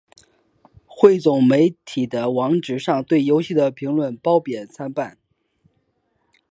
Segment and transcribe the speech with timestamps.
[0.87, 5.19] 汇总媒体的网址上对游戏的评论褒贬参半。